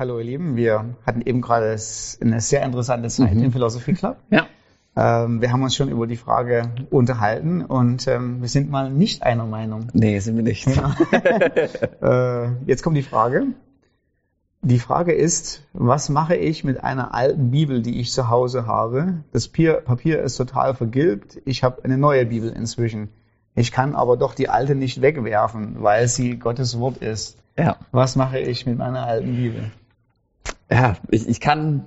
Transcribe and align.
Hallo 0.00 0.18
ihr 0.18 0.24
Lieben, 0.24 0.56
wir 0.56 0.94
hatten 1.04 1.20
eben 1.20 1.42
gerade 1.42 1.76
eine 2.22 2.40
sehr 2.40 2.62
interessante 2.64 3.10
Zeit 3.10 3.34
mhm. 3.34 3.44
im 3.44 3.52
Philosophy 3.52 3.92
Club. 3.92 4.16
Ja. 4.30 4.46
Ähm, 4.96 5.42
wir 5.42 5.52
haben 5.52 5.62
uns 5.62 5.76
schon 5.76 5.90
über 5.90 6.06
die 6.06 6.16
Frage 6.16 6.70
unterhalten 6.88 7.62
und 7.62 8.08
ähm, 8.08 8.40
wir 8.40 8.48
sind 8.48 8.70
mal 8.70 8.90
nicht 8.90 9.22
einer 9.24 9.44
Meinung. 9.44 9.88
Nee, 9.92 10.18
sind 10.20 10.36
wir 10.36 10.42
nicht. 10.42 10.66
Ja. 10.66 10.96
äh, 12.46 12.48
jetzt 12.64 12.82
kommt 12.82 12.96
die 12.96 13.02
Frage. 13.02 13.48
Die 14.62 14.78
Frage 14.78 15.12
ist, 15.12 15.64
was 15.74 16.08
mache 16.08 16.34
ich 16.34 16.64
mit 16.64 16.82
einer 16.82 17.12
alten 17.12 17.50
Bibel, 17.50 17.82
die 17.82 18.00
ich 18.00 18.10
zu 18.10 18.30
Hause 18.30 18.66
habe? 18.66 19.22
Das 19.32 19.48
Papier 19.48 20.22
ist 20.22 20.38
total 20.38 20.72
vergilbt. 20.74 21.42
Ich 21.44 21.62
habe 21.62 21.84
eine 21.84 21.98
neue 21.98 22.24
Bibel 22.24 22.48
inzwischen. 22.48 23.10
Ich 23.54 23.70
kann 23.70 23.94
aber 23.94 24.16
doch 24.16 24.34
die 24.34 24.48
alte 24.48 24.74
nicht 24.74 25.02
wegwerfen, 25.02 25.82
weil 25.82 26.08
sie 26.08 26.38
Gottes 26.38 26.78
Wort 26.78 26.96
ist. 26.96 27.36
Ja. 27.58 27.76
Was 27.92 28.16
mache 28.16 28.38
ich 28.38 28.64
mit 28.64 28.78
meiner 28.78 29.04
alten 29.04 29.36
Bibel? 29.36 29.70
Ja, 30.70 30.96
ich, 31.10 31.28
ich 31.28 31.40
kann 31.40 31.86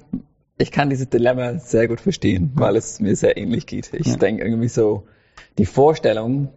ich 0.58 0.72
kann 0.72 0.90
dieses 0.90 1.10
Dilemma 1.10 1.58
sehr 1.60 1.88
gut 1.88 2.02
verstehen, 2.02 2.52
weil 2.55 2.76
es 2.76 3.00
mir 3.00 3.16
sehr 3.16 3.38
ähnlich 3.38 3.66
geht. 3.66 3.91
Ich 3.94 4.08
ja. 4.08 4.16
denke 4.16 4.44
irgendwie 4.44 4.68
so, 4.68 5.05
die 5.58 5.66
Vorstellung, 5.66 6.50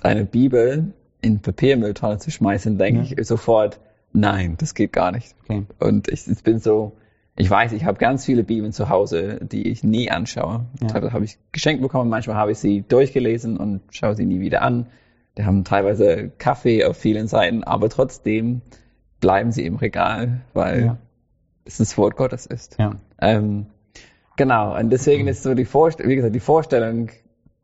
eine 0.00 0.24
Bibel 0.24 0.94
in 1.20 1.40
Papiermülltonne 1.40 2.18
zu 2.18 2.30
schmeißen, 2.30 2.78
denke 2.78 3.02
ja. 3.02 3.18
ich 3.18 3.26
sofort, 3.26 3.80
nein, 4.12 4.56
das 4.58 4.74
geht 4.74 4.92
gar 4.92 5.12
nicht. 5.12 5.34
Okay. 5.44 5.64
Und 5.78 6.08
ich, 6.08 6.28
ich, 6.28 6.42
bin 6.42 6.60
so, 6.60 6.92
ich 7.36 7.50
weiß, 7.50 7.72
ich 7.72 7.84
habe 7.84 7.98
ganz 7.98 8.24
viele 8.24 8.44
Bibeln 8.44 8.72
zu 8.72 8.88
Hause, 8.88 9.40
die 9.42 9.68
ich 9.68 9.84
nie 9.84 10.10
anschaue. 10.10 10.66
Ja. 10.80 10.88
Teilweise 10.88 11.12
habe 11.12 11.24
ich 11.24 11.38
geschenkt 11.52 11.82
bekommen, 11.82 12.10
manchmal 12.10 12.36
habe 12.36 12.52
ich 12.52 12.58
sie 12.58 12.82
durchgelesen 12.82 13.56
und 13.56 13.80
schaue 13.90 14.14
sie 14.14 14.24
nie 14.24 14.40
wieder 14.40 14.62
an. 14.62 14.86
Die 15.36 15.44
haben 15.44 15.64
teilweise 15.64 16.30
Kaffee 16.38 16.84
auf 16.84 16.96
vielen 16.96 17.26
Seiten, 17.26 17.64
aber 17.64 17.88
trotzdem 17.88 18.60
bleiben 19.20 19.50
sie 19.52 19.64
im 19.64 19.76
Regal, 19.76 20.42
weil 20.52 20.98
es 21.64 21.78
das 21.78 21.96
Wort 21.98 22.16
Gottes 22.16 22.46
ist. 22.46 22.76
Ja. 22.78 22.96
Ähm, 23.20 23.66
genau, 24.36 24.76
und 24.76 24.90
deswegen 24.90 25.28
ist 25.28 25.42
so 25.42 25.54
die 25.54 25.64
Vorstellung, 25.64 26.10
wie 26.10 26.16
gesagt, 26.16 26.34
die 26.34 26.40
Vorstellung, 26.40 27.10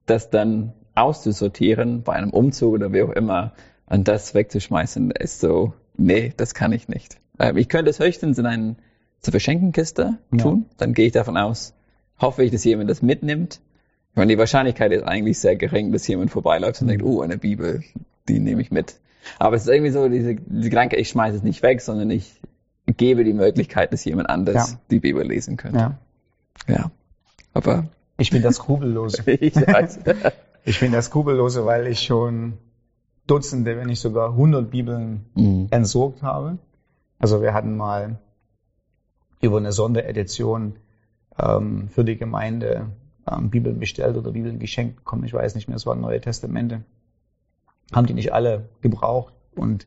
das 0.07 0.31
dann 0.31 0.73
auszusortieren 0.95 2.03
bei 2.03 2.15
einem 2.15 2.31
Umzug 2.31 2.75
oder 2.75 2.93
wie 2.93 3.03
auch 3.03 3.11
immer 3.11 3.53
und 3.87 4.09
das 4.09 4.35
wegzuschmeißen, 4.35 5.11
ist 5.13 5.41
so, 5.41 5.75
nee, 5.97 6.33
das 6.37 6.55
kann 6.55 6.73
ich 6.73 6.89
nicht. 6.89 7.21
Ähm, 7.39 7.57
ich 7.57 7.69
könnte 7.69 7.91
es 7.91 8.01
höchstens 8.01 8.39
in 8.39 8.47
eine 8.47 8.77
zur 9.21 9.33
Verschenkenkiste 9.33 10.19
tun, 10.37 10.67
ja. 10.69 10.75
dann 10.79 10.95
gehe 10.95 11.07
ich 11.07 11.13
davon 11.13 11.37
aus, 11.37 11.75
hoffe 12.21 12.45
ich, 12.45 12.53
dass 12.53 12.65
jemand 12.65 12.89
das 12.89 13.03
mitnimmt 13.03 13.61
meine, 14.19 14.33
die 14.33 14.39
Wahrscheinlichkeit 14.39 14.93
ist 14.93 15.05
eigentlich 15.05 15.39
sehr 15.39 15.57
gering, 15.57 15.93
dass 15.93 16.07
jemand 16.07 16.31
vorbeiläuft 16.31 16.83
und 16.83 16.89
denkt, 16.89 17.05
oh, 17.05 17.23
eine 17.23 17.39
Bibel, 17.39 17.83
die 18.29 18.41
nehme 18.41 18.61
ich 18.61 18.71
mit. 18.71 18.97
Aber 19.39 19.57
es 19.57 19.63
ist 19.63 19.69
irgendwie 19.69 19.93
so 19.93 20.09
diese, 20.09 20.35
diese 20.35 20.71
Gedanke, 20.71 20.97
ich 20.97 21.09
schmeiße 21.09 21.37
es 21.37 21.43
nicht 21.43 21.63
weg, 21.63 21.81
sondern 21.81 22.11
ich 22.11 22.41
gebe 22.97 23.25
die 23.25 23.33
Möglichkeit, 23.33 23.93
dass 23.93 24.05
jemand 24.05 24.31
anders 24.31 24.73
ja. 24.73 24.79
die 24.91 25.01
Bibel 25.01 25.27
lesen 25.27 25.57
könnte. 25.57 25.79
Ja. 25.79 25.99
ja. 26.67 26.91
Aber. 27.53 27.87
Ich 28.17 28.31
bin 28.31 28.43
das 28.43 28.57
Skrupellose. 28.57 29.23
ich 29.31 29.55
ich 30.65 30.81
bin 30.81 30.93
das 30.93 31.07
Skrupellose, 31.07 31.65
weil 31.67 31.87
ich 31.87 32.01
schon 32.01 32.55
Dutzende, 33.27 33.77
wenn 33.77 33.87
nicht 33.87 34.01
sogar 34.01 34.35
hundert 34.35 34.71
Bibeln 34.71 35.27
mhm. 35.35 35.69
entsorgt 35.71 36.23
habe. 36.23 36.59
Also 37.19 37.43
wir 37.43 37.53
hatten 37.55 37.77
mal 37.77 38.19
über 39.41 39.59
eine 39.59 39.73
Sonderedition 39.73 40.77
ähm, 41.39 41.89
für 41.89 42.05
die 42.05 42.17
Gemeinde 42.17 42.87
ähm, 43.31 43.51
Bibeln 43.51 43.79
bestellt 43.79 44.17
oder 44.17 44.33
Bibeln 44.33 44.59
geschenkt 44.59 44.97
bekommen. 44.97 45.25
Ich 45.25 45.33
weiß 45.33 45.55
nicht 45.55 45.69
mehr, 45.69 45.77
es 45.77 45.87
waren 45.87 46.01
Neue 46.01 46.21
Testamente. 46.21 46.83
Haben 47.93 48.07
die 48.07 48.15
nicht 48.15 48.33
alle 48.33 48.69
gebraucht 48.81 49.35
und 49.55 49.87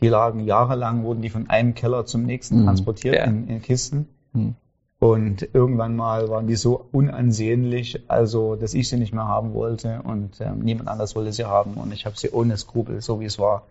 die 0.00 0.08
lagen 0.08 0.40
jahrelang, 0.40 1.04
wurden 1.04 1.22
die 1.22 1.30
von 1.30 1.50
einem 1.50 1.74
Keller 1.74 2.06
zum 2.06 2.24
nächsten 2.24 2.60
mhm. 2.60 2.64
transportiert 2.64 3.16
ja. 3.16 3.24
in, 3.24 3.48
in, 3.48 3.62
Kisten. 3.62 4.08
Mhm. 4.32 4.54
Und 4.98 5.48
irgendwann 5.54 5.96
mal 5.96 6.28
waren 6.28 6.46
die 6.46 6.56
so 6.56 6.86
unansehnlich, 6.92 8.04
also 8.08 8.54
dass 8.54 8.74
ich 8.74 8.88
sie 8.88 8.98
nicht 8.98 9.14
mehr 9.14 9.26
haben 9.26 9.54
wollte 9.54 10.02
und 10.02 10.40
ähm, 10.40 10.58
niemand 10.58 10.88
anders 10.88 11.16
wollte 11.16 11.32
sie 11.32 11.46
haben 11.46 11.74
und 11.74 11.92
ich 11.92 12.04
habe 12.04 12.18
sie 12.18 12.30
ohne 12.30 12.56
Skrupel, 12.58 13.00
so 13.00 13.20
wie 13.20 13.24
es 13.24 13.38
war, 13.38 13.66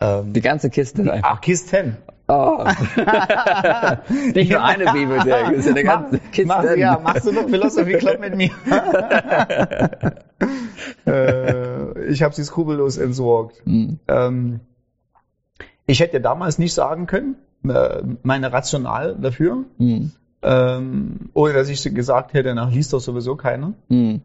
ähm, 0.00 0.32
die 0.32 0.40
ganze 0.40 0.70
Kiste 0.70 1.02
die, 1.02 1.10
einfach. 1.10 1.36
Ach, 1.36 1.40
Kisten. 1.40 1.96
Oh. 2.28 2.58
Nicht 4.34 4.50
nur 4.50 4.62
eine 4.62 4.92
Bibel, 4.92 5.18
der 5.24 5.50
ist 5.52 5.66
eine 5.66 5.82
ganze 5.82 6.18
Kiste. 6.18 6.46
Mach, 6.46 6.76
ja, 6.76 7.00
machst 7.02 7.26
du 7.26 7.32
noch 7.32 7.48
Philosophy 7.48 7.94
Club 7.94 8.20
mit 8.20 8.36
mir? 8.36 8.50
äh, 11.06 12.10
ich 12.10 12.22
habe 12.22 12.34
sie 12.34 12.44
skrupellos 12.44 12.98
entsorgt. 12.98 13.62
Mhm. 13.64 13.98
Ähm, 14.08 14.60
ich 15.88 16.00
hätte 16.00 16.20
damals 16.20 16.58
nicht 16.58 16.74
sagen 16.74 17.06
können, 17.06 17.36
äh, 17.64 18.02
meine 18.22 18.52
Rational 18.52 19.16
dafür, 19.20 19.64
mhm. 19.78 20.12
ähm, 20.42 21.30
ohne 21.34 21.54
dass 21.54 21.68
ich 21.68 21.82
gesagt 21.82 22.34
hätte, 22.34 22.54
nach 22.54 22.70
liest 22.70 22.92
doch 22.92 23.00
sowieso 23.00 23.34
keiner. 23.34 23.72
Mhm. 23.88 24.20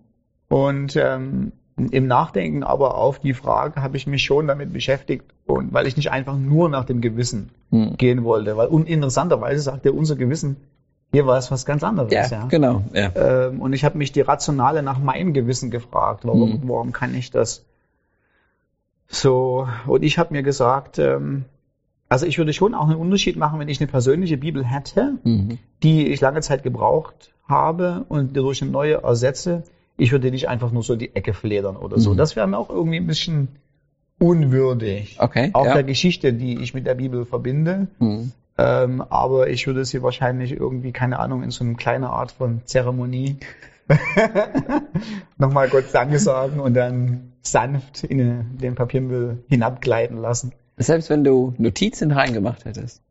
Und 0.50 0.96
ähm, 0.98 1.54
im 1.76 2.06
Nachdenken 2.06 2.64
aber 2.64 2.96
auf 2.96 3.20
die 3.20 3.34
Frage 3.34 3.82
habe 3.82 3.98
ich 3.98 4.06
mich 4.06 4.24
schon 4.24 4.46
damit 4.46 4.72
beschäftigt 4.74 5.26
und 5.46 5.74
weil 5.74 5.88
ich 5.88 5.98
nicht 5.98 6.12
einfach 6.12 6.38
nur 6.38 6.70
nach 6.70 6.86
dem 6.86 7.02
Gewissen 7.02 7.50
hm. 7.72 7.98
gehen 7.98 8.24
wollte, 8.24 8.56
weil 8.58 8.68
uninteressanterweise 8.68 9.62
sagt 9.62 9.86
er 9.86 9.96
unser 9.96 10.16
Gewissen 10.16 10.58
hier 11.12 11.28
war 11.28 11.38
es 11.38 11.52
was 11.52 11.66
ganz 11.66 11.84
anderes. 11.84 12.12
Ja, 12.12 12.26
ja. 12.26 12.46
genau. 12.48 12.84
Ja. 12.94 13.12
Ähm, 13.16 13.62
und 13.62 13.74
ich 13.74 13.86
habe 13.86 13.98
mich 14.00 14.12
die 14.12 14.22
Rationale 14.22 14.82
nach 14.82 14.98
meinem 15.00 15.34
Gewissen 15.34 15.70
gefragt, 15.72 16.26
warum, 16.26 16.54
hm. 16.54 16.70
warum 16.70 16.92
kann 16.92 17.16
ich 17.16 17.32
das? 17.32 17.66
So 19.08 19.68
und 19.88 20.04
ich 20.04 20.20
habe 20.20 20.34
mir 20.34 20.44
gesagt, 20.44 21.00
ähm, 21.00 21.46
also 22.14 22.26
ich 22.26 22.38
würde 22.38 22.54
schon 22.54 22.74
auch 22.74 22.88
einen 22.88 22.96
Unterschied 22.96 23.36
machen, 23.36 23.60
wenn 23.60 23.68
ich 23.68 23.82
eine 23.82 23.90
persönliche 23.90 24.38
Bibel 24.38 24.64
hätte, 24.64 25.18
mhm. 25.24 25.58
die 25.84 26.08
ich 26.08 26.22
lange 26.22 26.42
Zeit 26.42 26.64
gebraucht 26.64 27.34
habe 27.48 28.06
und 28.08 28.38
durch 28.38 28.62
eine 28.62 28.72
neue 28.72 29.04
ersetze 29.04 29.64
ich 29.98 30.12
würde 30.12 30.32
nicht 30.32 30.50
einfach 30.50 30.72
nur 30.72 30.84
so 30.84 30.96
die 30.96 31.16
Ecke 31.16 31.34
fledern 31.34 31.76
oder 31.76 32.00
so. 32.00 32.14
Mhm. 32.14 32.18
Das 32.18 32.36
wäre 32.36 32.48
mir 32.48 32.58
auch 32.58 32.70
irgendwie 32.70 32.98
ein 32.98 33.08
bisschen 33.08 33.50
unwürdig. 34.20 35.18
Okay. 35.20 35.50
Auch 35.54 35.66
ja. 35.66 35.74
der 35.74 35.84
Geschichte, 35.84 36.34
die 36.34 36.60
ich 36.60 36.74
mit 36.74 36.88
der 36.88 36.96
Bibel 36.96 37.26
verbinde. 37.26 37.88
Mhm. 38.00 38.32
Ähm, 38.58 39.02
aber 39.02 39.50
ich 39.50 39.66
würde 39.68 39.86
sie 39.86 40.04
wahrscheinlich 40.04 40.52
irgendwie, 40.52 40.92
keine 40.92 41.20
Ahnung, 41.20 41.44
in 41.44 41.52
so 41.52 41.64
einer 41.64 41.76
kleinen 41.76 42.06
Art 42.06 42.32
von 42.32 42.62
Zeremonie 42.66 43.38
nochmal 45.38 45.70
Gott 45.70 45.86
Danke 45.92 46.20
sagen 46.20 46.60
und 46.60 46.74
dann 46.74 47.34
sanft 47.42 48.04
in 48.04 48.58
den 48.58 48.76
Papiermüll 48.76 49.44
hinabgleiten 49.50 50.18
lassen. 50.18 50.54
Selbst 50.78 51.10
wenn 51.10 51.24
du 51.24 51.54
Notizen 51.58 52.12
reingemacht 52.12 52.66
hättest. 52.66 53.02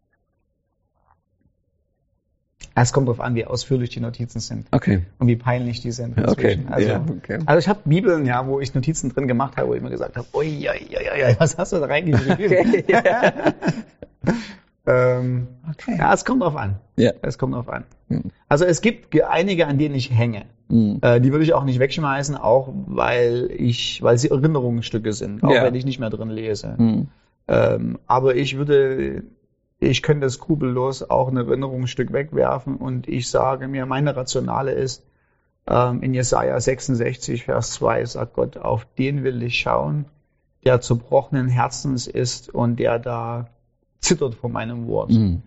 Es 2.74 2.92
kommt 2.92 3.06
darauf 3.06 3.20
an, 3.20 3.34
wie 3.34 3.44
ausführlich 3.44 3.90
die 3.90 4.00
Notizen 4.00 4.40
sind. 4.40 4.66
Okay. 4.70 5.02
Und 5.18 5.26
wie 5.26 5.36
peinlich 5.36 5.80
die 5.80 5.92
sind. 5.92 6.18
Okay. 6.18 6.60
Also, 6.70 6.88
ja, 6.88 7.04
okay. 7.08 7.38
also 7.44 7.58
ich 7.58 7.68
habe 7.68 7.80
Bibeln, 7.84 8.24
ja, 8.24 8.46
wo 8.46 8.60
ich 8.60 8.74
Notizen 8.74 9.12
drin 9.12 9.28
gemacht 9.28 9.56
habe, 9.56 9.68
wo 9.68 9.74
ich 9.74 9.82
mir 9.82 9.90
gesagt 9.90 10.16
habe, 10.16 10.26
ui, 10.32 10.46
ui, 10.46 10.96
ui, 10.96 11.24
ui, 11.24 11.36
was 11.38 11.58
hast 11.58 11.72
du 11.72 11.80
da 11.80 11.86
reingeschrieben? 11.86 12.32
Okay, 12.42 12.84
ähm, 14.86 15.48
okay. 15.70 15.96
Ja, 15.98 16.14
es 16.14 16.24
kommt 16.24 16.42
drauf 16.42 16.56
an. 16.56 16.76
Ja. 16.96 17.12
Es 17.20 17.36
kommt 17.36 17.54
drauf 17.54 17.68
an. 17.68 17.84
Mhm. 18.08 18.30
Also 18.48 18.64
es 18.64 18.80
gibt 18.80 19.20
einige, 19.22 19.66
an 19.66 19.78
denen 19.78 19.94
ich 19.94 20.10
hänge. 20.10 20.46
Mhm. 20.68 20.98
Äh, 21.02 21.20
die 21.20 21.30
würde 21.30 21.44
ich 21.44 21.52
auch 21.52 21.64
nicht 21.64 21.78
wegschmeißen, 21.78 22.36
auch 22.36 22.72
weil 22.86 23.50
ich, 23.54 24.02
weil 24.02 24.16
sie 24.16 24.30
Erinnerungsstücke 24.30 25.12
sind, 25.12 25.44
auch 25.44 25.52
ja. 25.52 25.62
wenn 25.62 25.74
ich 25.74 25.84
nicht 25.84 25.98
mehr 25.98 26.10
drin 26.10 26.30
lese. 26.30 26.74
Mhm. 26.78 27.08
Ähm, 27.48 27.98
aber 28.06 28.36
ich 28.36 28.56
würde 28.56 29.24
ich 29.82 30.02
könnte 30.02 30.30
skrupellos 30.30 31.02
auch 31.02 31.28
ein 31.28 31.36
Erinnerungsstück 31.36 32.12
wegwerfen 32.12 32.76
und 32.76 33.08
ich 33.08 33.28
sage 33.28 33.66
mir, 33.66 33.84
meine 33.84 34.14
Rationale 34.14 34.72
ist, 34.72 35.04
ähm, 35.66 36.02
in 36.02 36.14
Jesaja 36.14 36.58
66, 36.60 37.44
Vers 37.44 37.72
2 37.72 38.04
sagt 38.04 38.34
Gott, 38.34 38.56
auf 38.56 38.86
den 38.96 39.24
will 39.24 39.42
ich 39.42 39.58
schauen, 39.58 40.04
der 40.64 40.80
zerbrochenen 40.80 41.48
Herzens 41.48 42.06
ist 42.06 42.48
und 42.48 42.76
der 42.76 42.98
da 43.00 43.48
zittert 43.98 44.36
vor 44.36 44.50
meinem 44.50 44.86
Wort. 44.86 45.10
Mhm. 45.10 45.42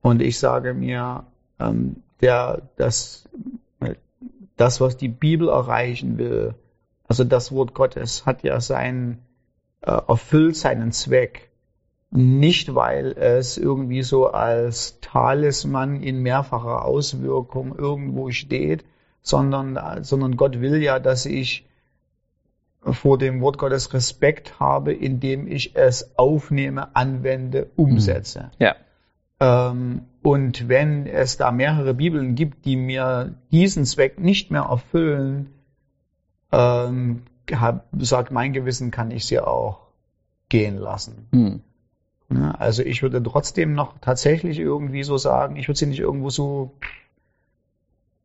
Und 0.00 0.22
ich 0.22 0.38
sage 0.38 0.74
mir, 0.74 1.24
ähm, 1.58 2.02
der, 2.20 2.62
das, 2.76 3.28
das, 4.56 4.80
was 4.80 4.96
die 4.96 5.08
Bibel 5.08 5.48
erreichen 5.48 6.18
will, 6.18 6.54
also 7.08 7.24
das 7.24 7.52
Wort 7.52 7.74
Gottes 7.74 8.26
hat 8.26 8.44
ja 8.44 8.60
sein, 8.60 9.18
äh, 9.18 9.33
erfüllt 9.90 10.56
seinen 10.56 10.92
Zweck 10.92 11.50
nicht, 12.10 12.74
weil 12.74 13.12
es 13.12 13.58
irgendwie 13.58 14.02
so 14.02 14.28
als 14.28 15.00
Talisman 15.00 16.00
in 16.00 16.22
mehrfacher 16.22 16.84
Auswirkung 16.84 17.76
irgendwo 17.76 18.30
steht, 18.30 18.84
sondern, 19.20 20.04
sondern 20.04 20.36
Gott 20.36 20.60
will 20.60 20.82
ja, 20.82 21.00
dass 21.00 21.26
ich 21.26 21.66
vor 22.82 23.18
dem 23.18 23.40
Wort 23.40 23.58
Gottes 23.58 23.92
Respekt 23.94 24.60
habe, 24.60 24.92
indem 24.92 25.48
ich 25.48 25.74
es 25.74 26.16
aufnehme, 26.16 26.94
anwende, 26.94 27.70
umsetze. 27.76 28.50
Ja. 28.58 28.76
Ähm, 29.40 30.02
und 30.22 30.68
wenn 30.68 31.06
es 31.06 31.36
da 31.36 31.50
mehrere 31.50 31.94
Bibeln 31.94 32.34
gibt, 32.34 32.64
die 32.64 32.76
mir 32.76 33.34
diesen 33.50 33.84
Zweck 33.84 34.20
nicht 34.20 34.50
mehr 34.50 34.62
erfüllen, 34.70 35.50
ähm, 36.52 37.22
hab, 37.52 37.86
sagt 37.98 38.30
mein 38.30 38.52
Gewissen, 38.52 38.90
kann 38.90 39.10
ich 39.10 39.26
sie 39.26 39.40
auch 39.40 39.80
gehen 40.48 40.78
lassen. 40.78 41.62
Ja, 42.30 42.52
also 42.52 42.82
ich 42.82 43.02
würde 43.02 43.22
trotzdem 43.22 43.74
noch 43.74 43.94
tatsächlich 44.00 44.58
irgendwie 44.58 45.02
so 45.02 45.16
sagen, 45.18 45.56
ich 45.56 45.68
würde 45.68 45.78
sie 45.78 45.86
nicht 45.86 46.00
irgendwo 46.00 46.30
so, 46.30 46.72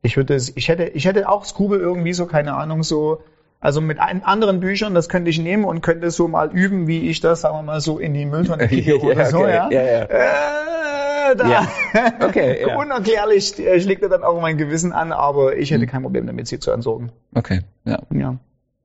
ich 0.02 0.16
würde, 0.18 0.36
ich 0.36 0.68
hätte, 0.68 0.86
ich 0.86 1.06
hätte 1.06 1.30
auch 1.30 1.46
Skrubel 1.46 1.80
irgendwie 1.80 2.14
so, 2.14 2.26
keine 2.26 2.56
Ahnung, 2.56 2.84
so, 2.84 3.22
also 3.60 3.82
mit 3.82 4.00
anderen 4.00 4.62
Büchern, 4.62 4.96
das 4.96 5.10
könnte 5.10 5.30
ich 5.30 5.40
nehmen 5.40 5.66
und 5.66 5.82
könnte 5.82 6.12
so 6.12 6.28
mal 6.28 6.50
üben, 6.52 6.88
wie 6.88 7.10
ich 7.10 7.20
das, 7.20 7.42
sagen 7.42 7.58
wir 7.58 7.64
mal, 7.64 7.82
so 7.82 8.00
in 8.00 8.14
die 8.14 8.26
Mülltonne 8.26 8.68
kicke 8.70 9.00
oder 9.00 9.12
okay. 9.12 9.30
so, 9.30 9.46
ja. 9.46 9.70
ja, 9.70 9.84
ja. 9.84 10.04
Äh, 10.04 11.36
da. 11.36 11.48
Ja. 11.48 11.68
Okay, 12.26 12.68
ja. 12.68 12.78
Unerklärlich 12.78 13.48
schlägt 13.48 14.04
er 14.04 14.10
dann 14.10 14.24
auch 14.24 14.40
mein 14.42 14.58
Gewissen 14.58 14.94
an, 14.94 15.12
aber 15.12 15.58
ich 15.58 15.72
hätte 15.72 15.82
hm. 15.82 15.90
kein 15.90 16.02
Problem 16.04 16.28
damit, 16.28 16.48
sie 16.48 16.60
zu 16.60 16.72
entsorgen. 16.72 17.12
Okay, 17.36 17.62
ja. 17.86 18.00
Ja. 18.12 18.38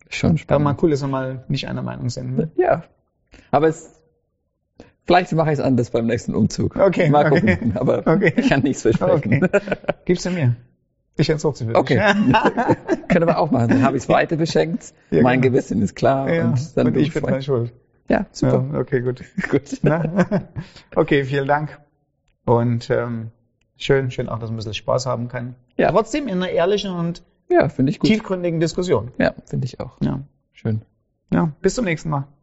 Schon 0.08 0.38
spannend. 0.38 0.66
Aber 0.66 0.72
mal 0.72 0.76
cool, 0.82 0.90
dass 0.90 1.00
wir 1.02 1.08
mal 1.08 1.44
nicht 1.48 1.68
einer 1.68 1.82
Meinung 1.82 2.08
sind. 2.10 2.36
Ne? 2.36 2.50
Ja. 2.56 2.84
Aber 3.50 3.68
es, 3.68 4.00
vielleicht 5.06 5.32
mache 5.32 5.52
ich 5.52 5.58
es 5.58 5.64
anders 5.64 5.90
beim 5.90 6.06
nächsten 6.06 6.34
Umzug. 6.34 6.76
Okay. 6.76 7.10
Mal 7.10 7.30
okay. 7.32 7.56
gucken. 7.56 7.76
Aber 7.76 8.06
okay. 8.06 8.32
ich 8.36 8.48
kann 8.48 8.62
nichts 8.62 8.82
versprechen. 8.82 9.44
Okay. 9.44 9.60
Gib's 10.04 10.24
mir. 10.28 10.56
Ich 11.16 11.30
entsorge 11.30 11.58
sie 11.58 11.66
für 11.66 11.76
Okay. 11.76 11.96
Können 13.08 13.26
wir 13.28 13.38
auch 13.38 13.50
machen. 13.50 13.68
Dann 13.68 13.82
habe 13.82 13.96
ich 13.96 14.02
es 14.04 14.08
weiter 14.08 14.36
beschenkt. 14.36 14.92
Ja, 15.10 15.22
mein 15.22 15.40
genau. 15.40 15.52
Gewissen 15.52 15.80
ist 15.82 15.94
klar. 15.94 16.32
Ja, 16.32 16.44
und 16.44 16.76
dann 16.76 16.88
und 16.88 16.96
ich 16.96 17.12
bin 17.12 17.22
dran 17.22 17.42
schuld. 17.42 17.72
Ja, 18.08 18.26
super. 18.32 18.64
Ja, 18.72 18.80
okay, 18.80 19.00
gut. 19.00 19.22
gut. 19.50 19.80
okay, 20.96 21.24
vielen 21.24 21.46
Dank. 21.46 21.78
Und 22.44 22.90
ähm, 22.90 23.30
schön, 23.76 24.10
schön 24.10 24.28
auch, 24.28 24.38
dass 24.38 24.50
man 24.50 24.54
ein 24.54 24.56
bisschen 24.56 24.74
Spaß 24.74 25.06
haben 25.06 25.28
kann. 25.28 25.54
Ja. 25.76 25.90
Trotzdem 25.90 26.28
in 26.28 26.42
einer 26.42 26.50
ehrlichen 26.50 26.92
und 26.92 27.22
ja, 27.48 27.68
finde 27.68 27.90
ich 27.90 27.98
gut. 27.98 28.08
tiefgründigen 28.08 28.60
Diskussion. 28.60 29.12
Ja, 29.18 29.34
finde 29.46 29.66
ich 29.66 29.80
auch. 29.80 29.96
Ja. 30.02 30.20
Schön. 30.52 30.82
Ja, 31.32 31.52
bis 31.60 31.74
zum 31.74 31.84
nächsten 31.84 32.10
Mal. 32.10 32.28